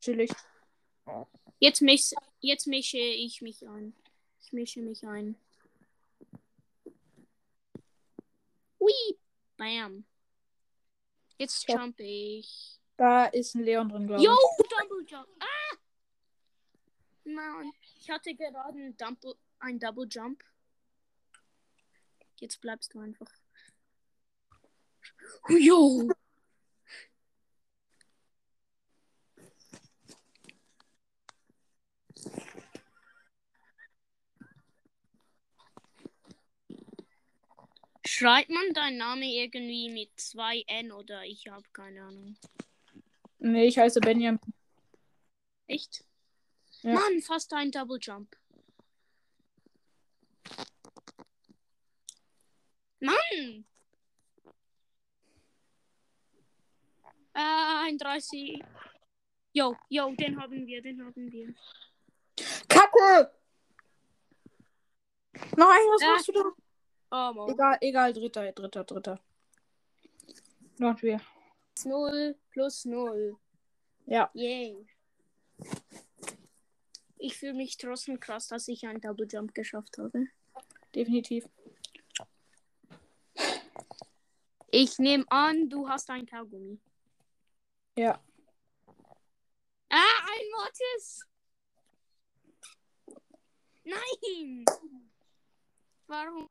[0.00, 0.30] Chillig.
[1.58, 3.94] Jetzt, misch, jetzt mische ich mich ein.
[4.42, 5.36] Ich mische mich ein.
[8.78, 8.92] Hui.
[9.56, 10.04] Bam.
[11.36, 12.78] Jetzt jump ich.
[12.96, 14.68] Da ist ein Leon drin, glaube Yo, ich.
[14.68, 15.28] Double Jump.
[15.38, 15.76] Ah!
[17.24, 17.72] Nein.
[17.98, 20.42] Ich hatte gerade einen Double, ein Double Jump.
[22.36, 23.30] Jetzt bleibst du einfach.
[25.48, 26.10] Jo.
[38.20, 42.36] Schreibt man deinen Namen irgendwie mit zwei N oder ich habe keine Ahnung.
[43.38, 44.38] Nee, ich heiße Benjamin.
[45.66, 46.04] Echt?
[46.82, 46.92] Ja.
[46.92, 48.36] Mann, fast ein Double Jump.
[53.00, 53.64] Mann!
[57.32, 58.62] Äh, ein 30.
[59.54, 61.54] Jo, jo, den haben wir, den haben wir.
[62.68, 63.32] Kacke!
[65.56, 66.06] Nein, was Äh.
[66.06, 66.59] machst du da?
[67.10, 67.48] Oh.
[67.50, 69.20] Egal, egal, dritter, dritter, dritter.
[70.78, 71.20] Noch wir.
[71.84, 73.36] 0 plus 0.
[74.06, 74.86] Ja, Yay.
[77.18, 80.26] Ich fühle mich trotzdem krass, dass ich einen Double Jump geschafft habe.
[80.94, 81.46] definitiv.
[84.70, 86.80] Ich nehme an, du hast ein Kaugummi.
[87.96, 88.22] Ja.
[89.90, 91.26] Ah, ein Mortis!
[93.84, 94.64] Nein!
[96.06, 96.48] Warum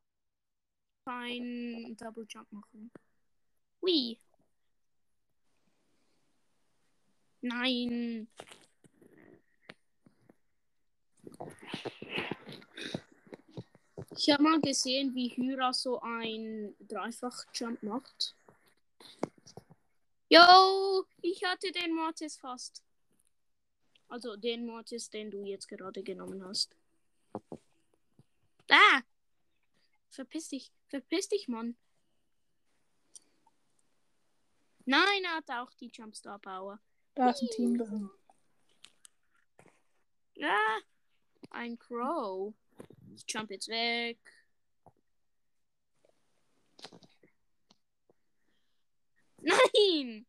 [1.10, 2.90] kein Double Jump machen?
[3.82, 4.18] Wie?
[7.40, 8.28] Nein.
[14.16, 18.36] Ich habe mal gesehen, wie Hyra so ein Dreifach-Jump macht.
[20.28, 22.84] Yo, ich hatte den Mortis fast.
[24.08, 26.76] Also den Mortis, den du jetzt gerade genommen hast.
[28.68, 29.00] Ah!
[30.10, 31.76] Verpiss dich, verpiss dich, Mann.
[34.84, 36.80] Nein, er hat auch die Jumpstar Power.
[37.14, 38.10] Da ist ein Team drin.
[40.42, 40.80] Ah!
[41.50, 42.54] Ein Crow.
[43.14, 44.18] Ich jump jetzt weg.
[49.38, 50.26] Nein!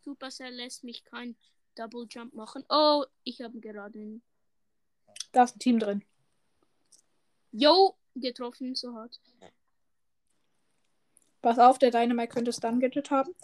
[0.00, 1.36] Supercell lässt mich kein
[1.74, 2.64] Double Jump machen.
[2.68, 4.22] Oh, ich habe gerade einen.
[5.32, 6.04] Da ist ein Team drin.
[7.52, 7.99] Yo!
[8.14, 9.18] Getroffen, so hart.
[11.42, 13.34] Pass auf, der Dynamite könnte Stun Gadget haben.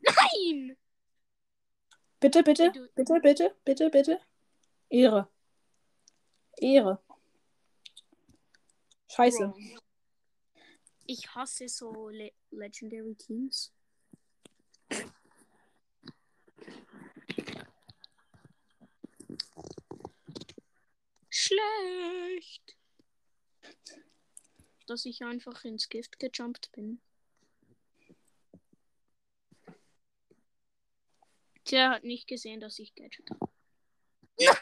[0.00, 0.76] Nein!
[2.20, 4.20] Bitte, bitte, Du- bitte, bitte, bitte, bitte.
[4.88, 5.28] Ehre.
[6.58, 7.00] Ehre.
[9.08, 9.48] Scheiße.
[9.48, 9.78] Bro.
[11.06, 13.72] Ich hasse so Le Legendary Teams.
[21.30, 22.75] Schlecht.
[24.86, 27.00] Dass ich einfach ins Gift gejumpt bin.
[31.64, 33.50] Tja, hat nicht gesehen, dass ich Gadget habe.
[34.38, 34.56] Nein!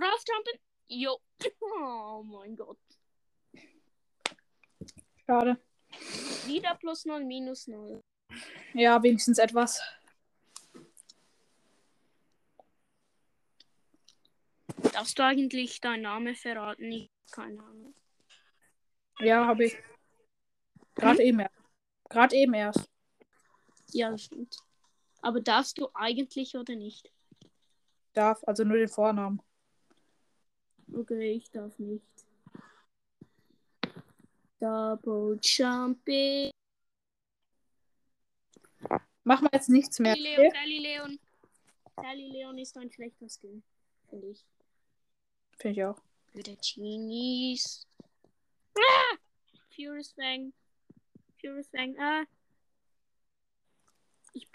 [0.00, 0.60] Raufjumpen?
[0.86, 1.18] Jo.
[1.60, 2.78] Oh mein Gott.
[5.26, 5.58] Schade.
[6.46, 8.04] Wieder plus 0, minus 0.
[8.74, 9.82] Ja, wenigstens etwas.
[14.92, 16.90] Darfst du eigentlich deinen Namen verraten?
[16.92, 17.94] Ich keine Ahnung.
[19.20, 19.76] Ja, habe ich.
[20.94, 21.54] Gerade eben erst.
[22.08, 22.90] Gerade eben erst.
[23.92, 24.56] Ja, das stimmt.
[25.20, 27.10] Aber darfst du eigentlich oder nicht?
[28.12, 29.42] Darf, also nur den Vornamen.
[30.92, 32.04] Okay, ich darf nicht.
[34.60, 36.50] Double Jumping.
[39.24, 40.14] Machen wir jetzt nichts mehr.
[40.14, 40.50] Sally Leon, Okay?
[40.54, 41.18] Sally Leon.
[41.96, 43.62] Sally Leon ist ein schlechter Skin.
[44.08, 44.46] Finde ich.
[45.58, 45.98] Finde ich auch.
[46.34, 47.86] Die Genies.
[48.76, 49.16] Ah!
[49.74, 50.52] Furious Fang.
[51.40, 51.96] Furious Fang.
[51.98, 52.24] Ah.
[54.32, 54.46] Ich.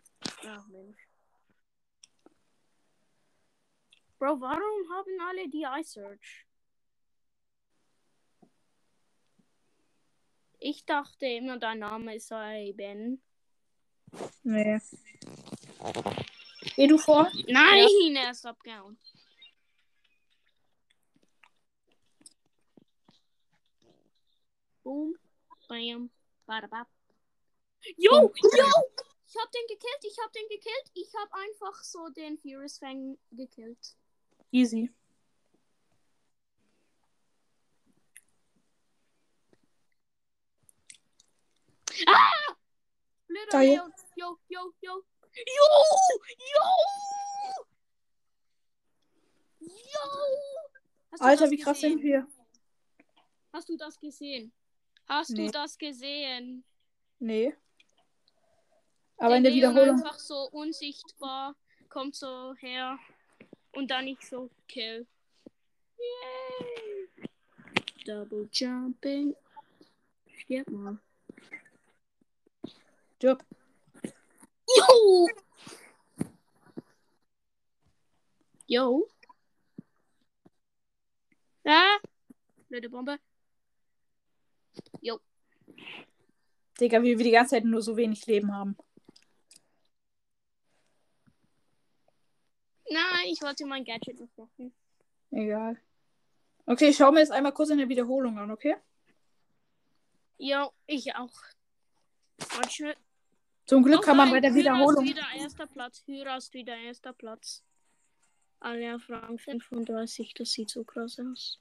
[0.46, 0.98] Ach Mensch.
[4.18, 6.46] Bro, warum haben alle die Eye Search?
[10.60, 13.22] Ich dachte immer, dein Name sei Ben.
[14.44, 14.80] Nee.
[16.78, 17.30] Geh du vor?
[17.48, 18.98] Nein, er ist abgehauen.
[25.74, 26.10] Bam,
[26.48, 26.88] badabab.
[27.98, 28.70] Yo, yo!
[29.26, 30.92] Ich hab den gekillt, ich hab den gekillt.
[30.94, 33.96] Ich hab einfach so den Furious Fang gekillt.
[34.52, 34.92] Easy.
[42.06, 42.56] Ah!
[43.28, 43.60] Blöder.
[43.60, 43.94] Leon.
[44.16, 45.04] Yo, yo, yo.
[45.36, 45.70] Yo!
[46.54, 46.68] Yo!
[49.60, 50.06] Yo!
[51.20, 51.98] Alter, wie krass gesehen?
[51.98, 52.28] sind wir?
[53.52, 54.54] Hast du das gesehen?
[55.08, 55.46] Hast Nee.
[55.48, 56.64] du das gesehen?
[57.20, 57.54] Nee.
[59.18, 59.98] Aber in der Leon Wiederholung.
[60.04, 61.56] einfach so unsichtbar,
[61.90, 62.98] kommt so her
[63.74, 65.08] und dann ich so kill.
[65.98, 67.10] Yay!
[68.06, 69.36] Double jumping.
[70.36, 70.98] Stirb mal.
[73.16, 73.46] Stirb.
[74.76, 75.30] Jo!
[78.68, 79.08] Yo.
[81.66, 81.98] Ah.
[82.68, 83.20] Blöde Bombe.
[85.02, 85.20] Jo.
[86.80, 88.76] Digga, wie wir die ganze Zeit nur so wenig Leben haben.
[92.90, 94.74] Nein, ich wollte mein Gadget noch machen.
[95.32, 95.78] Egal.
[96.66, 98.76] Okay, ich schau mir jetzt einmal kurz eine Wiederholung an, okay?
[100.38, 101.34] Jo, ich auch.
[102.38, 102.96] Warte.
[103.66, 105.06] Zum Glück kann man bei der Wiederholung.
[105.06, 106.04] ist wieder erster Platz.
[106.06, 107.64] Hyra ist wieder erster Platz.
[108.60, 110.34] Alle auf Rang 35.
[110.34, 111.60] Das sieht so krass aus.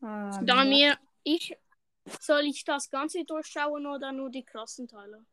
[0.00, 1.56] Ah, Da mir ich.
[2.20, 5.24] Soll ich das Ganze durchschauen oder nur die krassen Teile?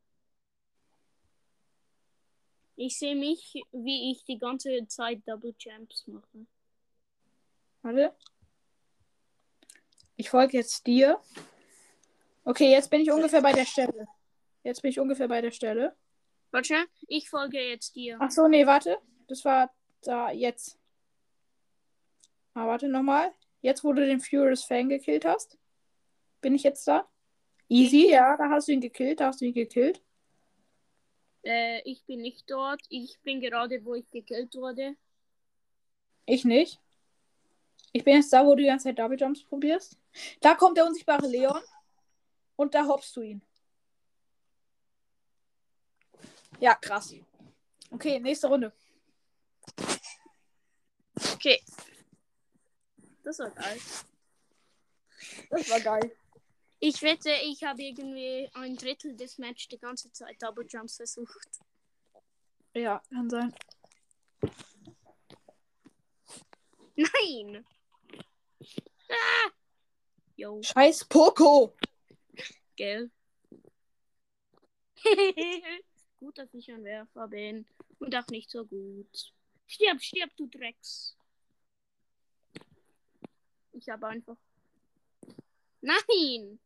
[2.78, 6.48] Ich sehe mich, wie ich die ganze Zeit Double Champs mache.
[7.82, 8.16] Warte.
[10.16, 11.20] Ich folge jetzt dir.
[12.44, 14.08] Okay, jetzt bin ich ungefähr bei der Stelle.
[14.64, 15.96] Jetzt bin ich ungefähr bei der Stelle.
[16.52, 18.18] Warte, ich folge jetzt dir.
[18.20, 18.98] Ach so, nee, warte.
[19.28, 19.74] Das war
[20.04, 20.78] da jetzt.
[22.54, 23.34] Ah, warte nochmal.
[23.62, 25.58] Jetzt, wo du den Furious Fan gekillt hast.
[26.42, 27.08] Bin ich jetzt da?
[27.70, 30.02] Easy, ja, da hast du ihn gekillt, da hast du ihn gekillt.
[31.44, 32.82] Äh, ich bin nicht dort.
[32.90, 34.96] Ich bin gerade, wo ich gekillt wurde.
[36.26, 36.80] Ich nicht.
[37.94, 39.98] Ich bin jetzt da, wo du die ganze Zeit Double Jumps probierst.
[40.40, 41.62] Da kommt der unsichtbare Leon.
[42.56, 43.42] Und da hoppst du ihn.
[46.60, 47.16] Ja, krass.
[47.90, 48.72] Okay, nächste Runde.
[51.34, 51.60] Okay.
[53.24, 53.80] Das war geil.
[55.50, 56.16] Das war geil.
[56.80, 61.60] Ich wette, ich habe irgendwie ein Drittel des Match die ganze Zeit Double Jumps versucht.
[62.74, 63.54] Ja, kann sein.
[66.96, 67.66] Nein!
[69.10, 69.52] Ah!
[70.36, 71.76] Yo, Scheiß Poco.
[72.76, 73.12] gell?
[76.20, 77.68] gut, dass ich ein Werfer bin.
[78.00, 79.34] Und auch nicht so gut.
[79.68, 81.16] Stirb, stirb, du Drecks.
[83.74, 84.38] Ich habe einfach.
[85.82, 86.60] Nein!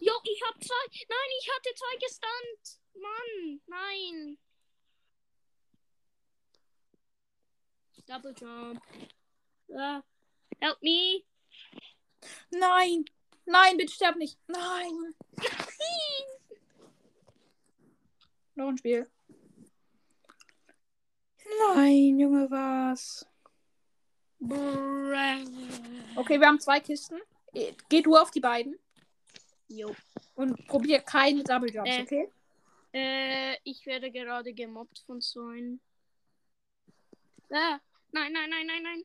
[0.00, 0.86] Jo, ich hab zwei.
[1.08, 2.80] Nein, ich hatte zwei gestunt.
[2.94, 4.38] Mann, nein.
[8.06, 8.82] Double jump.
[9.74, 10.02] Ah,
[10.60, 11.24] help me.
[12.50, 13.04] Nein.
[13.46, 14.38] Nein, bitte sterb nicht.
[14.46, 15.14] Nein.
[18.56, 19.10] Noch ein Spiel.
[21.74, 23.26] Nein, Junge, was?
[26.16, 27.20] Okay, wir haben zwei Kisten.
[27.88, 28.78] Geh du auf die beiden
[29.68, 29.94] Jo.
[30.34, 32.02] und probier keine Double Jumps, Äh.
[32.02, 32.30] okay?
[32.92, 35.80] Äh, ich werde gerade gemobbt von so einem.
[37.50, 37.78] Ah,
[38.12, 39.04] nein, nein, nein, nein, nein.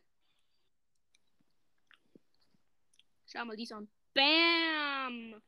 [3.28, 3.90] Schau mal dies an.
[4.14, 5.42] Bam!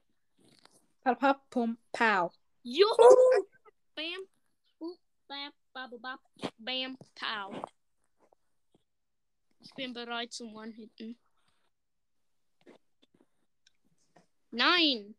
[1.04, 2.32] Pap, pap, pum, pow.
[2.64, 2.86] Jo!
[3.96, 4.28] Bam!
[5.28, 6.20] Bam, bam, bam,
[6.58, 7.64] bam, pow.
[9.62, 11.18] Ich bin bereit zum One-Hitten.
[14.52, 15.16] Nein!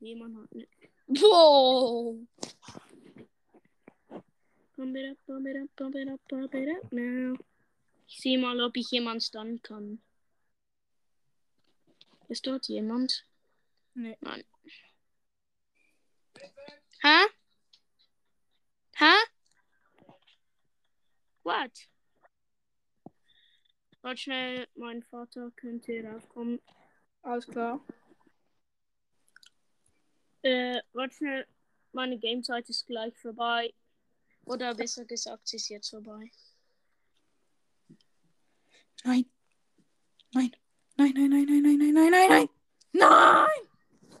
[0.00, 0.68] Jemand hat nicht.
[1.06, 2.18] Wow!
[4.76, 6.92] Pump it up, pump it up, pump it up, pump it up.
[8.06, 10.02] Ich sehe mal, ob ich jemand stunnen kann.
[12.28, 13.26] Ist dort jemand?
[13.94, 14.16] Nee.
[14.20, 14.44] Nein.
[17.00, 17.26] Hä?
[18.96, 19.27] Hä?
[21.48, 21.88] What?
[24.02, 26.60] Warte schnell, mein Vater könnte raufkommen.
[27.22, 27.80] Alles klar.
[30.42, 31.46] Äh, warte schnell,
[31.92, 33.72] meine Gamezeit ist gleich vorbei.
[34.44, 36.30] Oder besser gesagt, sie ist jetzt vorbei.
[39.04, 39.24] Nein.
[40.32, 40.54] Nein.
[40.98, 42.48] Nein, nein, nein, nein, nein, nein, nein, nein, nein.
[42.92, 43.68] Nein!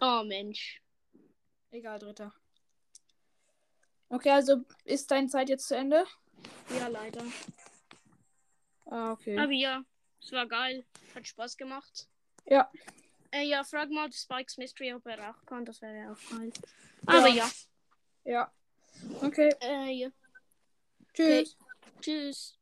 [0.00, 0.80] Oh Mensch.
[1.72, 2.32] Egal, dritter.
[4.08, 6.06] Okay, also ist deine Zeit jetzt zu Ende?
[6.78, 7.22] Ja, leider.
[8.86, 9.38] Ah, okay.
[9.38, 9.82] Aber ja,
[10.20, 10.84] es war geil.
[11.14, 12.08] Hat Spaß gemacht.
[12.46, 12.70] Ja.
[13.30, 15.64] Äh, ja, frag mal Spikes Mystery, ob er auch kann.
[15.64, 16.52] Das wäre auch geil.
[17.06, 17.48] Aber ja.
[18.24, 18.50] Ja.
[19.20, 19.54] Okay.
[19.60, 20.08] Äh, ja.
[21.14, 21.56] Tschüss.
[22.00, 22.58] Tschüss.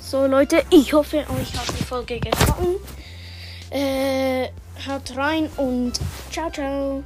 [0.00, 2.76] So Leute, ich hoffe, euch hat die Folge gefallen.
[3.70, 4.50] Äh,
[4.86, 5.98] haut rein und
[6.30, 7.02] ciao, ciao.